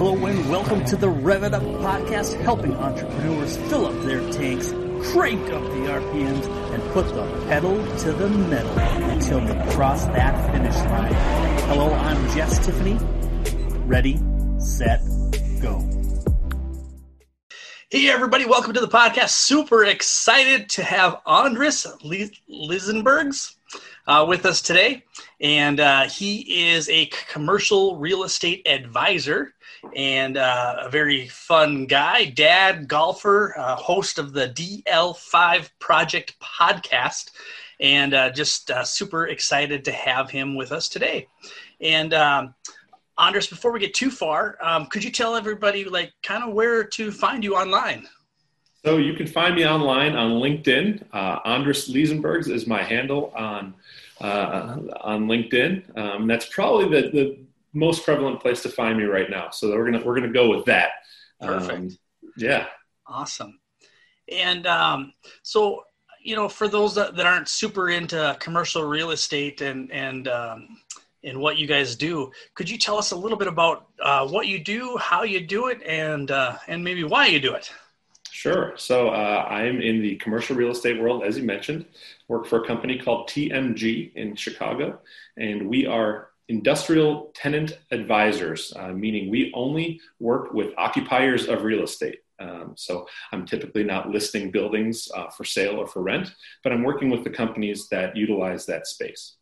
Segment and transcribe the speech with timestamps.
[0.00, 4.70] Hello and welcome to the Rev It Up podcast, helping entrepreneurs fill up their tanks,
[5.12, 10.52] crank up the RPMs, and put the pedal to the metal until they cross that
[10.54, 11.12] finish line.
[11.68, 12.96] Hello, I'm Jess Tiffany.
[13.84, 14.18] Ready,
[14.58, 15.02] set,
[15.60, 15.86] go.
[17.90, 19.32] Hey everybody, welcome to the podcast.
[19.32, 23.54] Super excited to have Andres Lisenbergs
[24.06, 25.04] uh, with us today.
[25.42, 29.52] And uh, he is a commercial real estate advisor
[29.94, 37.30] and uh, a very fun guy, dad, golfer, uh, host of the DL5 Project podcast,
[37.80, 41.26] and uh, just uh, super excited to have him with us today.
[41.80, 42.54] And um,
[43.16, 46.84] Andres, before we get too far, um, could you tell everybody, like, kind of where
[46.84, 48.06] to find you online?
[48.84, 51.04] So you can find me online on LinkedIn.
[51.12, 53.74] Uh, Andres Liesenbergs is my handle on
[54.20, 55.96] uh, on LinkedIn.
[55.98, 57.38] Um, that's probably the, the
[57.72, 59.50] most prevalent place to find me right now.
[59.50, 60.90] So we're gonna we're gonna go with that.
[61.40, 61.78] Perfect.
[61.78, 61.98] Um,
[62.36, 62.66] yeah.
[63.06, 63.58] Awesome.
[64.30, 65.84] And um, so
[66.22, 70.68] you know, for those that, that, aren't super into commercial real estate and and um,
[71.24, 74.46] and what you guys do, could you tell us a little bit about uh, what
[74.46, 77.70] you do, how you do it, and uh, and maybe why you do it?
[78.30, 78.72] Sure.
[78.76, 81.84] So uh, I'm in the commercial real estate world, as you mentioned.
[82.28, 84.98] Work for a company called TMG in Chicago,
[85.36, 91.84] and we are industrial tenant advisors, uh, meaning we only work with occupiers of real
[91.84, 92.18] estate.
[92.40, 96.34] Um, so I'm typically not listing buildings uh, for sale or for rent,
[96.64, 99.36] but I'm working with the companies that utilize that space.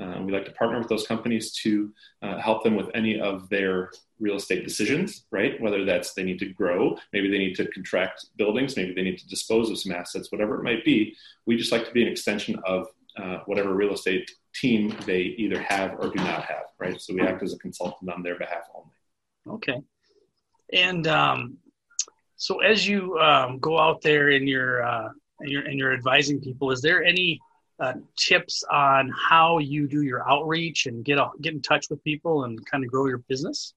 [0.00, 3.48] Uh, we like to partner with those companies to uh, help them with any of
[3.48, 3.90] their
[4.20, 5.60] real estate decisions, right?
[5.60, 9.18] Whether that's they need to grow, maybe they need to contract buildings, maybe they need
[9.18, 11.14] to dispose of some assets, whatever it might be.
[11.46, 12.86] We just like to be an extension of
[13.20, 17.00] uh, whatever real estate team they either have or do not have, right?
[17.00, 19.56] So we act as a consultant on their behalf only.
[19.56, 19.82] Okay.
[20.72, 21.58] And um,
[22.36, 25.08] so as you um, go out there and you're, uh,
[25.40, 27.40] and you're, and you're advising people, is there any
[27.80, 32.02] uh, tips on how you do your outreach and get a, get in touch with
[32.04, 33.74] people and kind of grow your business?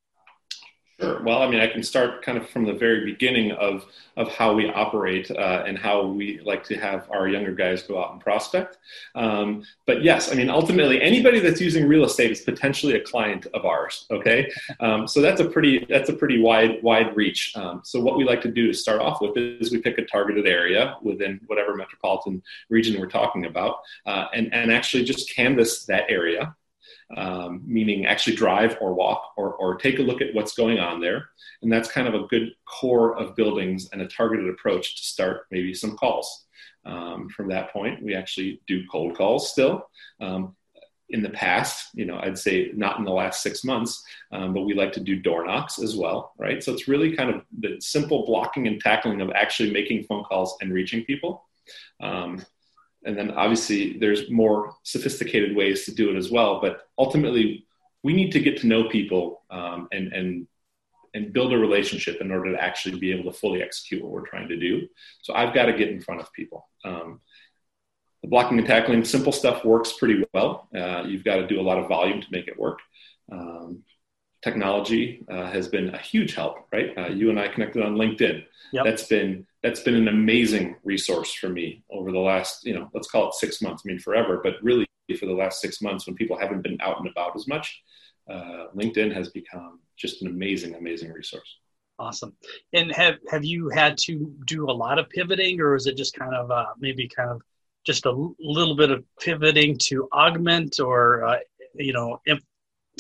[1.00, 1.22] Sure.
[1.22, 3.86] Well, I mean, I can start kind of from the very beginning of
[4.16, 8.04] of how we operate uh, and how we like to have our younger guys go
[8.04, 8.80] out and prospect.
[9.14, 13.46] Um, but yes, I mean, ultimately, anybody that's using real estate is potentially a client
[13.54, 14.08] of ours.
[14.10, 14.50] Okay,
[14.80, 17.56] um, so that's a pretty that's a pretty wide wide reach.
[17.56, 20.06] Um, so what we like to do to start off with is we pick a
[20.06, 25.86] targeted area within whatever metropolitan region we're talking about, uh, and and actually just canvas
[25.86, 26.56] that area
[27.16, 31.00] um, meaning actually drive or walk or, or take a look at what's going on
[31.00, 31.30] there.
[31.62, 35.46] And that's kind of a good core of buildings and a targeted approach to start
[35.52, 36.46] maybe some calls.
[36.86, 39.90] Um, from that point, we actually do cold calls still.
[40.20, 40.56] Um,
[41.10, 44.04] in the past, you know, I'd say not in the last six months,
[44.34, 46.62] um, but we like to do door knocks as well, right?
[46.62, 50.58] So it's really kind of the simple blocking and tackling of actually making phone calls
[50.60, 51.46] and reaching people.
[52.02, 52.44] Um,
[53.06, 57.66] and then obviously there's more sophisticated ways to do it as well but ultimately
[58.04, 60.48] we need to get to know people um, and and
[61.14, 64.28] and build a relationship in order to actually be able to fully execute what we're
[64.28, 64.88] trying to do.
[65.22, 66.68] So i've got to get in front of people.
[66.86, 67.22] Um,
[68.22, 70.68] the blocking and tackling simple stuff works pretty well.
[70.76, 72.80] Uh, you've got to do a lot of volume to make it work.
[73.32, 73.84] Um,
[74.48, 78.38] technology uh, has been a huge help right uh, you and i connected on linkedin
[78.72, 78.84] yep.
[78.86, 83.10] that's been that's been an amazing resource for me over the last, you know, let's
[83.10, 83.84] call it six months.
[83.86, 84.88] I mean, forever, but really
[85.20, 87.82] for the last six months when people haven't been out and about as much,
[88.30, 91.58] uh, LinkedIn has become just an amazing, amazing resource.
[92.00, 92.34] Awesome.
[92.74, 96.14] And have have you had to do a lot of pivoting, or is it just
[96.14, 97.42] kind of uh, maybe kind of
[97.86, 101.40] just a l- little bit of pivoting to augment, or uh,
[101.74, 102.22] you know,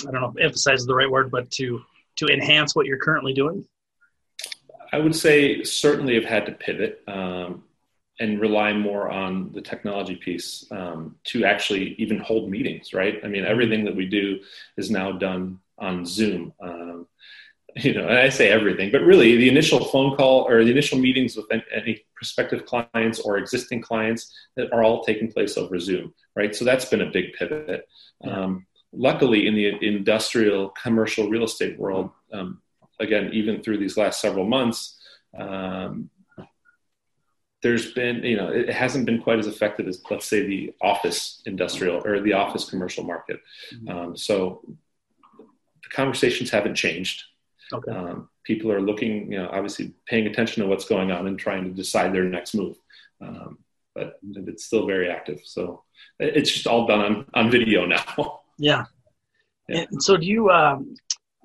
[0.02, 1.81] I don't know, if emphasize is the right word, but to
[2.18, 3.66] to enhance what you're currently doing?
[4.91, 7.63] I would say certainly have had to pivot um,
[8.19, 13.19] and rely more on the technology piece um, to actually even hold meetings, right?
[13.24, 14.40] I mean, everything that we do
[14.78, 16.53] is now done on Zoom.
[16.62, 17.07] Um,
[17.75, 20.98] you know, and I say everything, but really the initial phone call or the initial
[20.98, 26.13] meetings with any prospective clients or existing clients that are all taking place over Zoom,
[26.36, 26.56] right?
[26.56, 27.88] So that's been a big pivot.
[28.24, 28.66] Um,
[28.97, 32.61] luckily, in the industrial commercial real estate world, um,
[32.99, 34.99] again, even through these last several months,
[35.38, 36.09] um,
[37.63, 41.41] there's been, you know, it hasn't been quite as effective as, let's say, the office
[41.45, 43.39] industrial or the office commercial market.
[43.73, 43.89] Mm-hmm.
[43.89, 44.61] Um, so
[45.38, 47.23] the conversations haven't changed.
[47.73, 47.91] Okay.
[47.91, 51.63] Um, people are looking, you know, obviously paying attention to what's going on and trying
[51.65, 52.77] to decide their next move.
[53.21, 53.57] Um,
[53.95, 55.41] but it's still very active.
[55.44, 55.83] So
[56.19, 58.41] it's just all done on, on video now.
[58.57, 58.86] yeah.
[59.69, 59.86] yeah.
[59.92, 60.95] And so do you, um,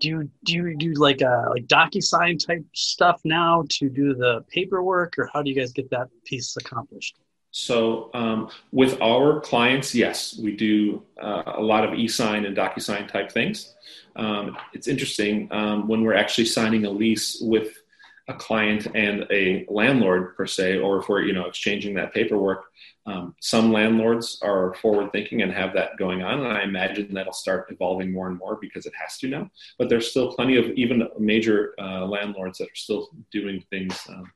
[0.00, 4.44] do you do you do like a like DocuSign type stuff now to do the
[4.48, 7.16] paperwork, or how do you guys get that piece accomplished?
[7.52, 13.06] So um, with our clients, yes, we do uh, a lot of e-sign and DocuSign
[13.08, 13.74] type things.
[14.16, 17.81] Um, it's interesting um, when we're actually signing a lease with
[18.28, 22.64] a client and a landlord per se, or if we're you know exchanging that paperwork.
[23.04, 27.32] Um, some landlords are forward thinking and have that going on, and I imagine that'll
[27.32, 29.50] start evolving more and more because it has to now.
[29.76, 34.30] But there's still plenty of even major uh, landlords that are still doing things, um,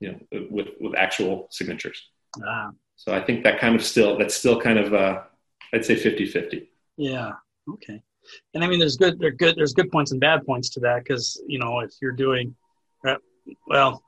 [0.00, 2.10] you know, with with actual signatures.
[2.46, 2.70] Ah.
[2.96, 5.22] So I think that kind of still that's still kind of uh,
[5.72, 6.66] I'd say 50-50.
[6.96, 7.32] Yeah.
[7.68, 8.02] Okay.
[8.54, 11.04] And I mean, there's good, there's good, there's good points and bad points to that
[11.04, 12.54] because you know if you're doing,
[13.66, 14.02] well,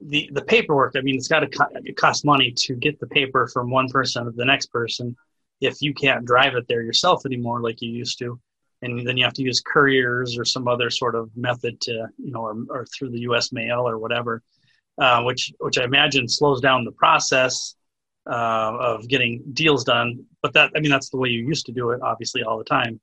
[0.00, 0.94] the the paperwork.
[0.96, 4.24] I mean, it's got to co- cost money to get the paper from one person
[4.24, 5.16] to the next person.
[5.60, 8.38] If you can't drive it there yourself anymore, like you used to,
[8.82, 12.30] and then you have to use couriers or some other sort of method to, you
[12.30, 13.52] know, or, or through the U.S.
[13.52, 14.42] mail or whatever,
[14.98, 17.74] uh, which which I imagine slows down the process
[18.30, 20.26] uh, of getting deals done.
[20.42, 22.64] But that, I mean, that's the way you used to do it, obviously, all the
[22.64, 23.00] time.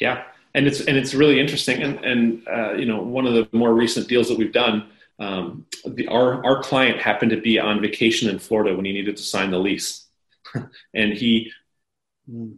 [0.00, 0.24] Yeah,
[0.54, 1.82] and it's and it's really interesting.
[1.82, 5.66] And and uh, you know, one of the more recent deals that we've done um,
[5.84, 9.22] the, our our client happened to be on vacation in Florida when he needed to
[9.22, 10.06] sign the lease,
[10.94, 11.52] and he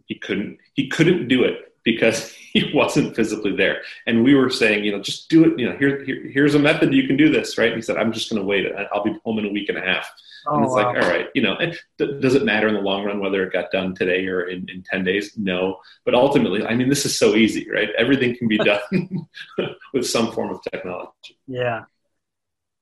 [0.05, 3.81] he couldn't he couldn't do it because he wasn't physically there.
[4.07, 5.59] And we were saying, you know, just do it.
[5.59, 7.67] You know, here, here here's a method you can do this, right?
[7.67, 8.65] And he said, I'm just going to wait.
[8.91, 10.09] I'll be home in a week and a half.
[10.49, 10.75] Oh, it's wow.
[10.75, 13.53] like, all right, you know, th- does it matter in the long run whether it
[13.53, 15.37] got done today or in, in 10 days?
[15.37, 15.77] No.
[16.05, 17.89] But ultimately, I mean, this is so easy, right?
[17.97, 19.27] Everything can be done
[19.93, 21.37] with some form of technology.
[21.47, 21.83] Yeah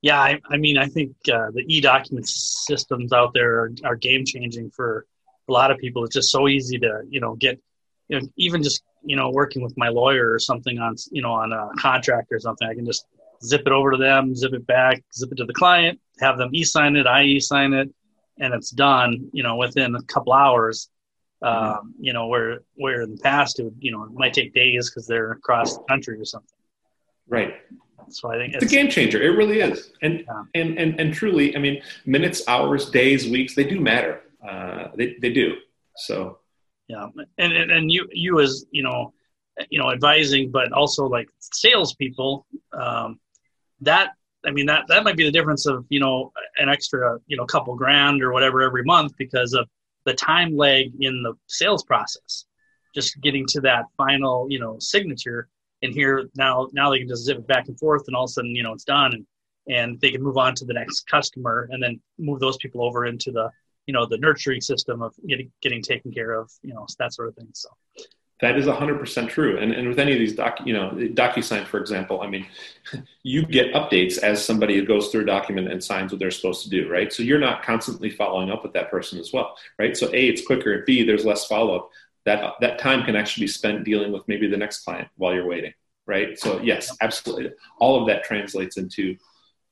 [0.06, 4.24] yeah, I, I mean, I think uh, the e-document systems out there are, are game
[4.24, 5.08] changing for
[5.50, 6.04] a lot of people.
[6.04, 7.60] It's just so easy to, you know, get,
[8.08, 11.32] you know, even just, you know, working with my lawyer or something on, you know,
[11.32, 13.08] on a contract or something, I can just
[13.44, 16.50] zip it over to them, zip it back, zip it to the client, have them
[16.54, 17.90] e-sign it, I e-sign it,
[18.40, 20.90] and it's done, you know, within a couple hours.
[21.42, 24.54] Um, you know, where where in the past it would, you know, it might take
[24.54, 26.58] days because they're across the country or something.
[27.28, 27.56] Right.
[28.10, 29.22] So I think it's, it's a game changer.
[29.22, 29.92] It really is.
[30.02, 30.44] And, yeah.
[30.56, 34.22] and, and, and truly, I mean, minutes, hours, days, weeks, they do matter.
[34.48, 35.56] Uh, they, they do.
[35.98, 36.40] So,
[36.88, 37.10] yeah.
[37.38, 39.14] And, and, and you, you as, you know,
[39.70, 43.20] you know, advising, but also like salespeople, um,
[43.82, 44.12] that,
[44.46, 47.46] I mean, that, that might be the difference of, you know, an extra, you know,
[47.46, 49.68] couple grand or whatever every month because of
[50.06, 52.46] the time lag in the sales process,
[52.94, 55.50] just getting to that final, you know, signature
[55.82, 58.30] and here now now they can just zip it back and forth and all of
[58.30, 59.26] a sudden you know it's done and
[59.68, 63.06] and they can move on to the next customer and then move those people over
[63.06, 63.50] into the
[63.88, 67.28] you know the nurturing system of getting getting taken care of you know that sort
[67.28, 67.50] of thing.
[67.54, 67.70] So
[68.42, 69.58] that is 100% true.
[69.58, 72.46] And, and with any of these doc you know docusign for example i mean
[73.24, 76.70] you get updates as somebody goes through a document and signs what they're supposed to
[76.70, 77.12] do right?
[77.12, 79.96] So you're not constantly following up with that person as well right?
[79.96, 80.84] So a it's quicker.
[80.86, 81.90] B there's less follow-up.
[82.26, 85.48] That that time can actually be spent dealing with maybe the next client while you're
[85.48, 85.74] waiting
[86.06, 86.38] right?
[86.38, 87.52] So yes absolutely.
[87.80, 89.16] All of that translates into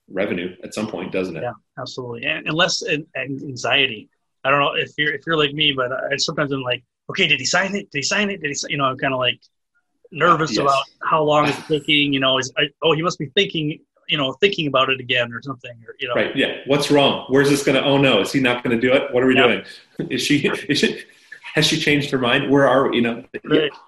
[0.10, 1.44] revenue at some point doesn't it?
[1.44, 2.26] Yeah absolutely.
[2.26, 2.84] And, and less
[3.16, 4.10] anxiety.
[4.46, 7.28] I don't know if you're if you're like me but i sometimes i'm like okay
[7.28, 9.20] did he sign it did he sign it did he you know i'm kind of
[9.20, 9.40] like
[10.12, 10.60] nervous yes.
[10.60, 14.18] about how long it's taking you know is I, oh he must be thinking you
[14.18, 17.50] know thinking about it again or something or you know right yeah what's wrong where's
[17.50, 19.36] this going to oh no is he not going to do it what are we
[19.36, 19.48] yeah.
[19.48, 21.04] doing is she is she
[21.54, 22.50] has she changed her mind?
[22.50, 22.98] Where are we?
[22.98, 23.24] You know,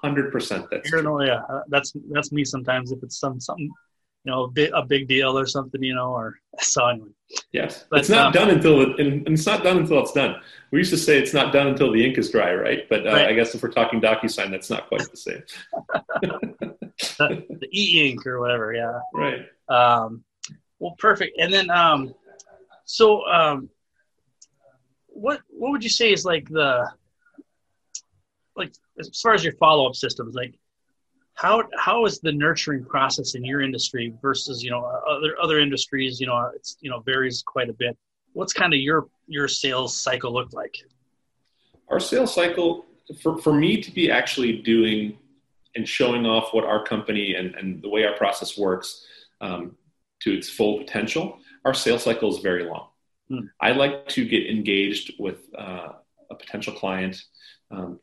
[0.04, 0.68] hundred percent.
[0.70, 1.42] That's yeah.
[1.50, 2.92] Uh, that's that's me sometimes.
[2.92, 3.72] If it's some something,
[4.26, 7.10] you know, a big, a big deal or something, you know, or so anyway.
[7.52, 10.36] Yes, but, it's not um, done until it, and it's not done until it's done.
[10.72, 12.90] We used to say it's not done until the ink is dry, right?
[12.90, 13.28] But uh, right.
[13.28, 15.44] I guess if we're talking DocuSign, that's not quite the same.
[16.22, 19.00] the, the e-ink or whatever, yeah.
[19.14, 19.46] Right.
[19.70, 20.24] Um,
[20.80, 21.38] well, perfect.
[21.40, 22.14] And then, um,
[22.86, 23.70] so, um,
[25.08, 26.92] what what would you say is like the
[28.56, 30.56] like as far as your follow up systems, like
[31.36, 36.20] how how is the nurturing process in your industry versus you know other other industries?
[36.20, 37.98] You know, it's you know varies quite a bit.
[38.34, 40.78] What's kind of your your sales cycle look like?
[41.90, 42.86] Our sales cycle
[43.22, 45.18] for for me to be actually doing
[45.76, 49.06] and showing off what our company and, and the way our process works
[49.42, 49.76] um,
[50.22, 52.88] to its full potential, our sales cycle is very long.
[53.28, 53.40] Hmm.
[53.60, 55.90] I like to get engaged with uh,
[56.32, 57.22] a potential client
[57.72, 58.00] um,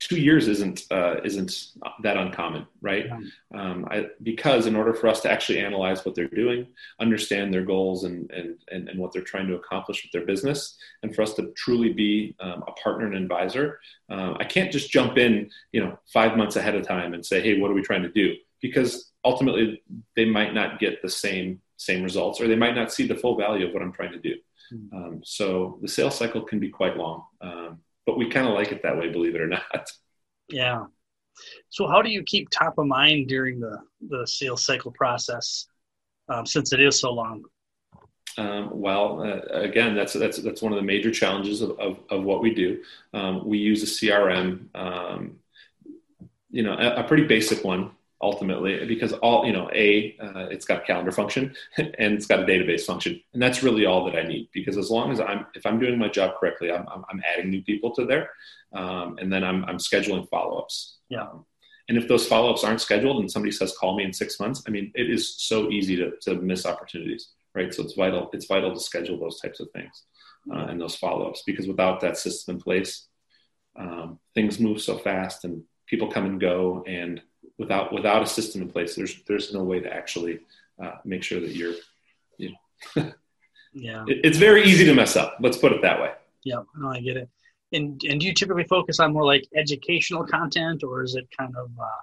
[0.00, 1.68] two years isn't uh, isn't
[2.02, 3.06] that uncommon, right?
[3.54, 6.68] Um, I, because in order for us to actually analyze what they're doing,
[7.00, 10.76] understand their goals and, and and and what they're trying to accomplish with their business,
[11.02, 14.90] and for us to truly be um, a partner and advisor, uh, I can't just
[14.90, 17.82] jump in, you know, five months ahead of time and say, hey, what are we
[17.82, 18.34] trying to do?
[18.60, 19.82] Because ultimately,
[20.16, 23.36] they might not get the same same results, or they might not see the full
[23.36, 24.34] value of what I'm trying to do.
[24.70, 24.96] Hmm.
[24.96, 27.24] Um, so the sales cycle can be quite long.
[27.40, 27.78] Um,
[28.08, 29.90] but we kind of like it that way, believe it or not.
[30.50, 30.84] Yeah.
[31.68, 33.76] So how do you keep top of mind during the
[34.08, 35.66] the sales cycle process,
[36.30, 37.44] um, since it is so long?
[38.38, 42.24] Um, well, uh, again, that's that's that's one of the major challenges of, of, of
[42.24, 42.82] what we do.
[43.12, 45.38] Um, we use a CRM, um,
[46.50, 50.64] you know, a, a, pretty basic one ultimately because all you know a uh, it's
[50.64, 53.20] got a calendar function and it's got a database function.
[53.32, 55.98] And that's really all that i need because as long as i'm if i'm doing
[55.98, 58.30] my job correctly i'm, I'm, I'm adding new people to there
[58.72, 60.98] um, and then i'm, I'm scheduling follow-ups.
[61.08, 61.22] Yeah.
[61.22, 61.44] Um,
[61.88, 64.70] and if those follow-ups aren't scheduled and somebody says call me in six months i
[64.70, 67.72] mean it is so easy to, to miss opportunities right?
[67.74, 70.04] So it's vital it's vital to schedule those types of things
[70.52, 73.06] uh, and those follow-ups because without that system in place
[73.76, 77.22] um, things move so fast and people come and go and
[77.58, 80.40] without without a system in place, there's there's no way to actually
[80.82, 81.74] uh, make sure that you're,
[82.36, 82.50] you
[82.96, 83.12] know,
[83.72, 85.36] yeah, it, it's very easy to mess up.
[85.40, 86.12] Let's put it that way.
[86.44, 87.28] Yeah, no, I get it.
[87.72, 91.54] And and do you typically focus on more like educational content, or is it kind
[91.56, 92.02] of uh,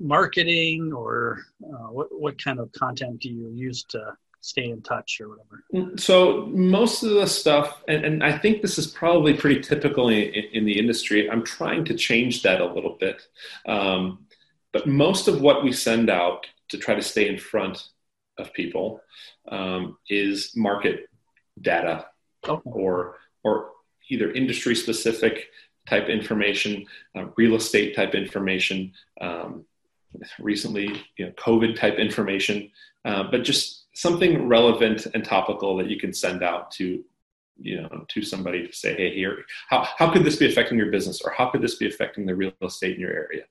[0.00, 5.20] marketing, or uh, what what kind of content do you use to stay in touch
[5.20, 5.64] or whatever?
[5.74, 10.08] Mm, so most of the stuff, and, and I think this is probably pretty typical
[10.08, 11.30] in, in, the industry.
[11.30, 13.26] I'm trying to change that a little bit.
[13.66, 14.26] Um,
[14.78, 17.88] but most of what we send out to try to stay in front
[18.38, 19.00] of people
[19.48, 21.08] um, is market
[21.60, 22.06] data
[22.64, 23.70] or or
[24.08, 25.48] either industry specific
[25.88, 29.64] type information, uh, real estate type information, um,
[30.38, 32.70] recently you know, COVID type information,
[33.04, 37.04] uh, but just something relevant and topical that you can send out to
[37.60, 40.92] you know to somebody to say hey here how, how could this be affecting your
[40.92, 43.42] business or how could this be affecting the real estate in your area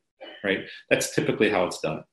[0.44, 0.66] right?
[0.90, 2.04] That's typically how it's done.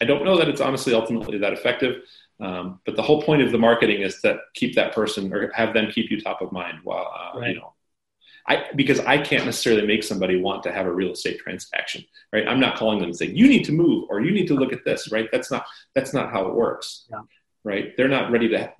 [0.00, 2.02] I don't know that it's honestly ultimately that effective,
[2.40, 5.74] um, but the whole point of the marketing is to keep that person or have
[5.74, 7.54] them keep you top of mind while uh, right.
[7.54, 7.74] you know.
[8.46, 12.48] I, because I can't necessarily make somebody want to have a real estate transaction, right?
[12.48, 14.72] I'm not calling them and saying you need to move or you need to look
[14.72, 15.28] at this, right?
[15.30, 17.20] That's not that's not how it works, yeah.
[17.62, 17.96] right?
[17.96, 18.72] They're not ready to.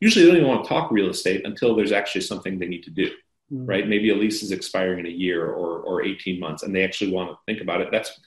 [0.00, 2.84] Usually, they don't even want to talk real estate until there's actually something they need
[2.84, 3.10] to do,
[3.52, 3.66] mm-hmm.
[3.66, 3.88] right?
[3.88, 7.12] Maybe a lease is expiring in a year or or 18 months, and they actually
[7.12, 7.88] want to think about it.
[7.90, 8.18] That's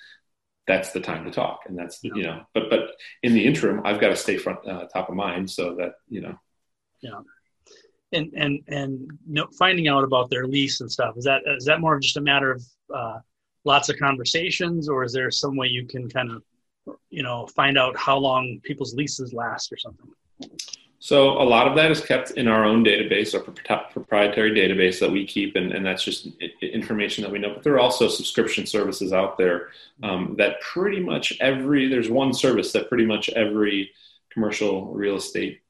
[0.67, 2.11] that's the time to talk and that's yeah.
[2.15, 2.91] you know but but
[3.23, 6.21] in the interim i've got to stay front uh, top of mind so that you
[6.21, 6.35] know
[7.01, 7.19] yeah
[8.13, 9.11] and and and
[9.57, 12.21] finding out about their lease and stuff is that is that more of just a
[12.21, 12.63] matter of
[12.93, 13.19] uh,
[13.63, 16.43] lots of conversations or is there some way you can kind of
[17.09, 20.09] you know find out how long people's leases last or something
[21.05, 25.11] so a lot of that is kept in our own database, our proprietary database that
[25.11, 26.29] we keep, and, and that's just
[26.63, 27.53] information that we know.
[27.53, 29.69] But there are also subscription services out there
[30.01, 33.91] um, that pretty much every there's one service that pretty much every
[34.31, 35.61] commercial real estate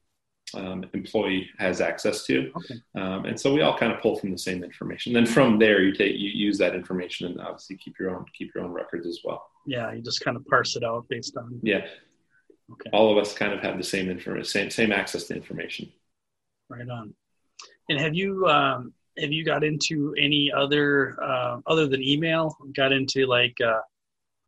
[0.54, 2.76] um, employee has access to, okay.
[2.94, 5.12] um, and so we all kind of pull from the same information.
[5.12, 8.54] Then from there, you take you use that information and obviously keep your own keep
[8.54, 9.50] your own records as well.
[9.66, 11.84] Yeah, you just kind of parse it out based on yeah
[12.72, 12.90] Okay.
[12.92, 15.92] All of us kind of have the same information, same same access to information.
[16.68, 17.14] Right on.
[17.88, 22.56] And have you um, have you got into any other uh, other than email?
[22.74, 23.80] Got into like uh,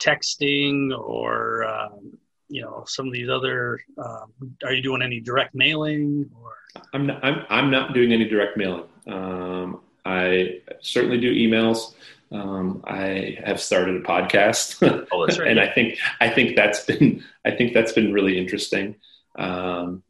[0.01, 3.81] texting or um, you know some of these other?
[3.99, 4.33] Um,
[4.65, 6.29] are you doing any direct mailing?
[6.43, 6.55] Or
[6.93, 8.85] I'm not, I'm I'm not doing any direct mailing.
[9.07, 11.95] Um, I certainly do emails.
[12.31, 14.77] Um, I have started a podcast,
[15.13, 15.41] oh, right.
[15.49, 18.97] and I think I think that's been I think that's been really interesting.
[19.39, 20.03] Um,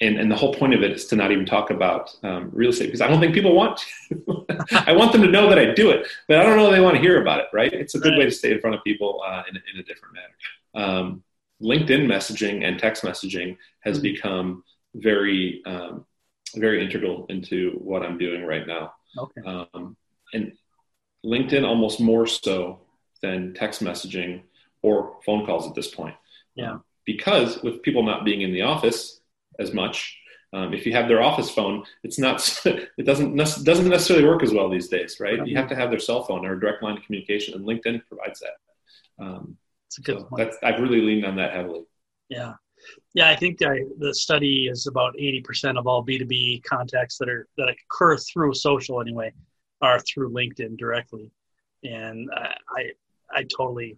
[0.00, 2.70] and and the whole point of it is to not even talk about um, real
[2.70, 3.80] estate because I don't think people want.
[4.08, 4.46] To.
[4.86, 6.96] I want them to know that I do it, but I don't know they want
[6.96, 7.46] to hear about it.
[7.52, 7.72] Right?
[7.72, 8.18] It's a good right.
[8.18, 10.86] way to stay in front of people uh, in, in a different manner.
[10.86, 11.22] Um,
[11.62, 14.02] LinkedIn messaging and text messaging has mm-hmm.
[14.02, 14.64] become
[14.94, 16.04] very um,
[16.56, 18.92] very integral into what I'm doing right now.
[19.16, 19.40] Okay.
[19.46, 19.96] Um,
[20.34, 20.52] and
[21.24, 22.80] LinkedIn almost more so
[23.22, 24.42] than text messaging
[24.82, 26.14] or phone calls at this point.
[26.54, 26.78] Yeah.
[27.04, 29.20] Because with people not being in the office
[29.58, 30.18] as much,
[30.52, 32.42] um, if you have their office phone, it's not.
[32.98, 35.44] It doesn't doesn't necessarily work as well these days, right?
[35.46, 38.02] You have to have their cell phone or a direct line of communication, and LinkedIn
[38.06, 39.24] provides that.
[39.24, 40.54] Um, that's a good so point.
[40.62, 41.84] I've really leaned on that heavily.
[42.28, 42.52] Yeah,
[43.14, 43.30] yeah.
[43.30, 47.16] I think I, the study is about eighty percent of all B two B contacts
[47.16, 49.32] that are that occur through social anyway
[49.82, 51.30] are through LinkedIn directly.
[51.84, 52.92] and I,
[53.34, 53.96] I, totally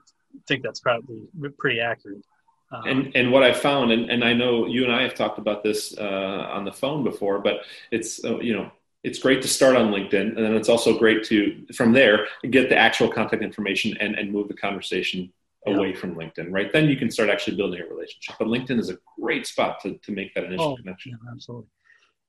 [0.48, 2.24] think that's probably pretty accurate.
[2.72, 5.38] Um, and and what I found, and, and I know you and I have talked
[5.38, 7.58] about this uh, on the phone before, but
[7.90, 8.70] it's uh, you know
[9.02, 12.70] it's great to start on LinkedIn, and then it's also great to from there get
[12.70, 15.30] the actual contact information and and move the conversation
[15.66, 15.96] away yeah.
[15.96, 16.50] from LinkedIn.
[16.50, 18.36] Right then, you can start actually building a relationship.
[18.38, 21.12] But LinkedIn is a great spot to to make that initial oh, connection.
[21.12, 21.68] Yeah, absolutely.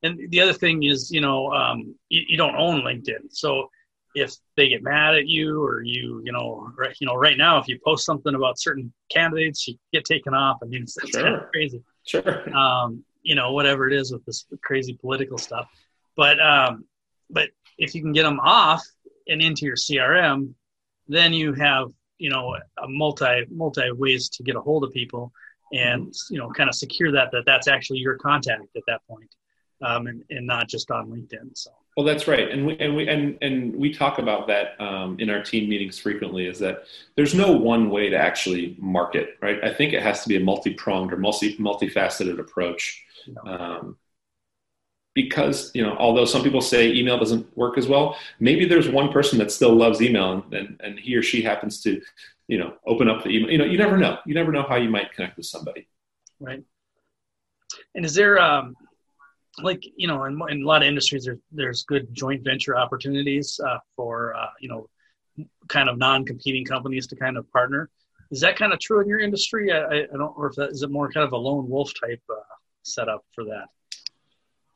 [0.05, 3.69] And the other thing is, you know, um, you, you don't own LinkedIn, so
[4.15, 7.57] if they get mad at you or you you know right, you know right now
[7.59, 10.57] if you post something about certain candidates you get taken off.
[10.63, 11.21] I mean it's, sure.
[11.21, 11.83] kind of crazy.
[12.05, 12.57] Sure.
[12.57, 15.67] Um, you know whatever it is with this crazy political stuff.
[16.15, 16.85] But um,
[17.29, 18.83] but if you can get them off
[19.27, 20.53] and into your crm
[21.07, 25.31] then you have you know a multi multi ways to get a hold of people
[25.73, 26.33] and mm-hmm.
[26.33, 29.29] you know kind of secure that that that's actually your contact at that point
[29.85, 33.07] um, and, and not just on linkedin so well, that's right, and we and we
[33.07, 36.45] and and we talk about that um, in our team meetings frequently.
[36.45, 36.83] Is that
[37.15, 39.63] there's no one way to actually market, right?
[39.63, 43.01] I think it has to be a multi-pronged or multi multifaceted approach.
[43.47, 43.97] Um,
[45.13, 49.09] because you know, although some people say email doesn't work as well, maybe there's one
[49.09, 52.01] person that still loves email, and, and, and he or she happens to,
[52.49, 53.49] you know, open up the email.
[53.49, 54.17] You know, you never know.
[54.25, 55.87] You never know how you might connect with somebody.
[56.41, 56.61] Right.
[57.95, 58.75] And is there um,
[59.61, 63.59] like you know in, in a lot of industries there's there's good joint venture opportunities
[63.65, 64.87] uh, for uh, you know
[65.67, 67.89] kind of non-competing companies to kind of partner.
[68.31, 69.71] Is that kind of true in your industry?
[69.71, 72.21] I, I don't or if that is it more kind of a lone wolf type
[72.29, 72.41] uh,
[72.83, 73.65] setup for that?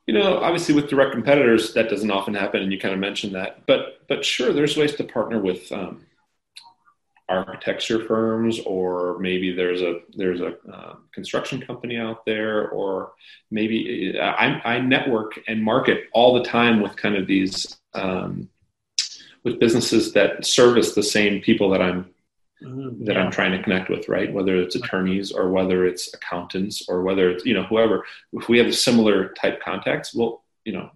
[0.08, 3.36] You know obviously with direct competitors that doesn't often happen and you kind of mentioned
[3.36, 3.66] that.
[3.66, 6.06] But but sure there's ways to partner with um,
[7.30, 13.14] architecture firms or maybe there's a there's a uh, construction company out there or
[13.52, 18.50] maybe I, I, network and market all the time with kind of these um,
[19.44, 22.10] with businesses that service the same people that i'm
[22.64, 23.06] mm-hmm.
[23.06, 27.04] that i'm trying to connect with right whether it's attorneys or whether it's accountants or
[27.04, 30.90] whether it's you know whoever if we have similar type contacts well you know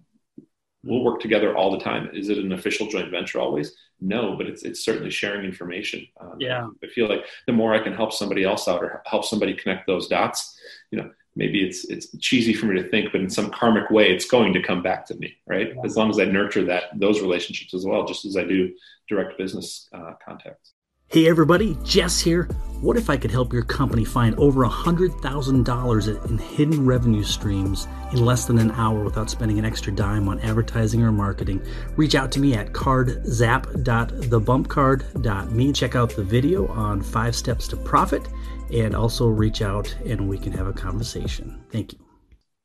[0.84, 2.10] we'll work together all the time.
[2.12, 3.74] Is it an official joint venture always?
[4.04, 6.06] No, but it's it's certainly sharing information.
[6.20, 9.24] Um, yeah, I feel like the more I can help somebody else out or help
[9.24, 10.58] somebody connect those dots,
[10.90, 14.12] you know, maybe it's it's cheesy for me to think, but in some karmic way,
[14.12, 15.72] it's going to come back to me, right?
[15.74, 15.82] Yeah.
[15.84, 18.74] As long as I nurture that those relationships as well, just as I do
[19.08, 20.74] direct business uh, contacts.
[21.08, 22.48] Hey everybody, Jess here.
[22.80, 28.24] What if I could help your company find over $100,000 in hidden revenue streams in
[28.24, 31.62] less than an hour without spending an extra dime on advertising or marketing?
[31.96, 35.72] Reach out to me at cardzap.thebumpcard.me.
[35.72, 38.26] Check out the video on 5 steps to profit
[38.72, 41.64] and also reach out and we can have a conversation.
[41.70, 42.00] Thank you.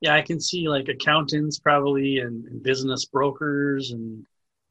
[0.02, 4.26] Yeah, I can see like accountants probably and, and business brokers and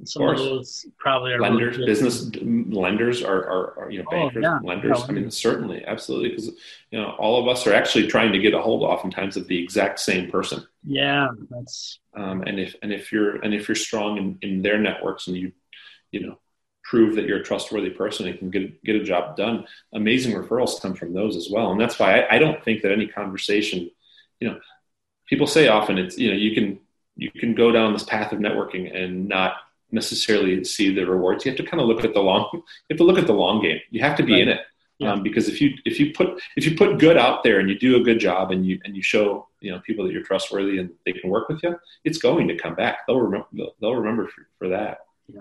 [0.05, 4.05] some of, of those probably are lenders, really business lenders are, are, are, you know
[4.09, 4.59] oh, bankers, oh, yeah.
[4.63, 5.03] lenders.
[5.09, 6.51] I mean, certainly, absolutely, because
[6.91, 9.61] you know all of us are actually trying to get a hold, oftentimes, of the
[9.61, 10.65] exact same person.
[10.85, 11.99] Yeah, that's.
[12.15, 15.37] Um, and if and if you're and if you're strong in, in their networks and
[15.37, 15.53] you,
[16.13, 16.39] you know,
[16.85, 20.81] prove that you're a trustworthy person and can get get a job done, amazing referrals
[20.81, 21.73] come from those as well.
[21.73, 23.91] And that's why I, I don't think that any conversation,
[24.39, 24.61] you know,
[25.29, 26.79] people say often it's you know you can
[27.17, 29.57] you can go down this path of networking and not
[29.91, 31.45] necessarily see the rewards.
[31.45, 32.49] You have to kind of look at the long.
[32.53, 33.81] You have to look at the long game.
[33.91, 34.43] You have to be right.
[34.43, 34.61] in it
[34.99, 35.13] yeah.
[35.13, 37.79] um, because if you if you put if you put good out there and you
[37.79, 40.79] do a good job and you and you show you know people that you're trustworthy
[40.79, 42.99] and they can work with you, it's going to come back.
[43.07, 43.47] They'll remember.
[43.81, 44.99] They'll remember for, for that.
[45.29, 45.41] Yeah,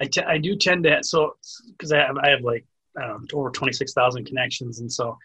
[0.00, 1.36] I, t- I do tend to so
[1.70, 2.66] because I have I have like
[3.00, 5.16] um, over twenty six thousand connections, and so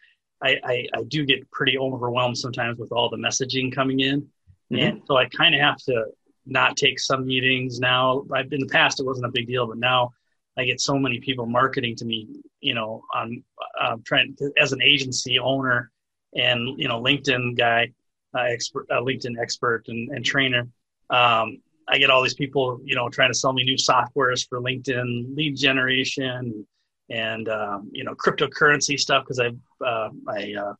[0.41, 4.75] I, I, I do get pretty overwhelmed sometimes with all the messaging coming in, mm-hmm.
[4.75, 6.05] and so I kind of have to
[6.51, 8.25] not take some meetings now.
[8.33, 10.11] I've in the past it wasn't a big deal, but now
[10.57, 12.27] I get so many people marketing to me.
[12.61, 13.43] You know, on
[13.79, 15.91] uh, trying to, as an agency owner
[16.35, 17.91] and you know LinkedIn guy,
[18.35, 20.67] uh, expert, uh, LinkedIn expert and, and trainer.
[21.09, 24.61] Um, I get all these people, you know, trying to sell me new softwares for
[24.61, 26.67] LinkedIn lead generation
[27.09, 29.49] and um, you know cryptocurrency stuff because I
[29.85, 30.73] uh, I uh,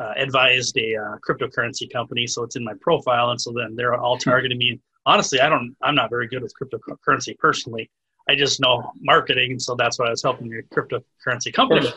[0.00, 3.94] uh, advised a uh, cryptocurrency company, so it's in my profile, and so then they're
[3.94, 7.90] all targeting me honestly, I don't, I'm not very good with cryptocurrency personally.
[8.28, 11.88] I just know marketing, so that's why I was helping the cryptocurrency company.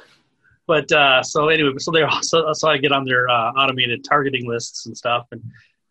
[0.68, 4.48] But uh, so anyway, so they so, so I get on their uh, automated targeting
[4.48, 5.42] lists and stuff, and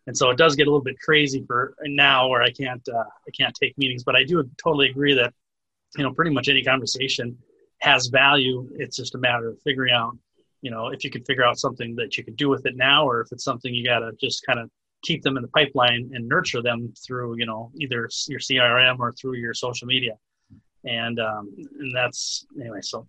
[0.07, 3.03] and so it does get a little bit crazy for now where I can't uh,
[3.27, 4.03] I can't take meetings.
[4.03, 5.33] But I do totally agree that
[5.97, 7.37] you know pretty much any conversation
[7.79, 8.67] has value.
[8.75, 10.17] It's just a matter of figuring out
[10.61, 13.07] you know if you can figure out something that you could do with it now,
[13.07, 14.69] or if it's something you got to just kind of
[15.03, 19.11] keep them in the pipeline and nurture them through you know either your crm or
[19.11, 20.13] through your social media
[20.85, 22.81] and um, and that's anyway.
[22.81, 23.07] So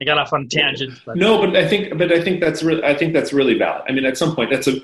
[0.00, 1.00] I got off on a tangent.
[1.04, 1.16] But.
[1.16, 3.82] No, but I think but I think that's really I think that's really valid.
[3.88, 4.80] I mean, at some point, that's a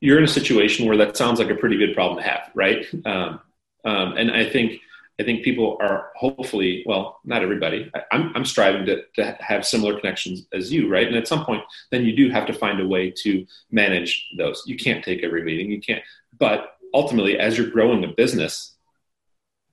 [0.00, 2.86] you're in a situation where that sounds like a pretty good problem to have, right?
[3.04, 3.40] Um,
[3.84, 4.80] um, and I think
[5.20, 7.90] I think people are hopefully, well, not everybody.
[7.94, 11.06] I, I'm, I'm striving to, to have similar connections as you, right?
[11.06, 14.64] And at some point, then you do have to find a way to manage those.
[14.66, 16.02] You can't take every meeting, you can't.
[16.38, 18.74] But ultimately, as you're growing a business,